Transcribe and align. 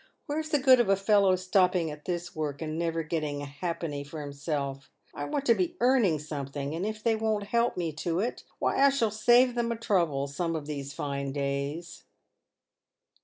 Where's 0.25 0.49
the 0.49 0.57
good 0.57 0.79
of 0.79 0.89
a 0.89 0.95
fellow 0.95 1.35
stopping 1.35 1.91
at 1.91 2.05
this 2.05 2.35
work 2.35 2.59
and 2.59 2.75
never 2.79 3.03
getting 3.03 3.43
a 3.43 3.45
halfpenny 3.45 4.03
for 4.03 4.25
hisself? 4.25 4.89
I 5.13 5.25
want 5.25 5.45
to 5.45 5.53
be 5.53 5.75
earning 5.79 6.17
something, 6.17 6.73
and 6.73 6.87
if 6.87 7.03
they 7.03 7.15
won't 7.15 7.43
help 7.49 7.77
me 7.77 7.91
to 7.97 8.19
it, 8.19 8.43
why 8.57 8.83
I 8.83 8.89
shall 8.89 9.11
save 9.11 9.53
them 9.53 9.69
the 9.69 9.75
trouble 9.75 10.25
some 10.25 10.55
of 10.55 10.65
these 10.65 10.91
fine 10.91 11.33
days." 11.33 12.03